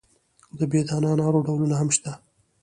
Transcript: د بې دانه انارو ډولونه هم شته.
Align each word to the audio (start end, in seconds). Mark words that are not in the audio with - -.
د 0.57 0.59
بې 0.71 0.81
دانه 0.87 1.07
انارو 1.13 1.45
ډولونه 1.47 1.75
هم 1.77 1.89
شته. 1.95 2.11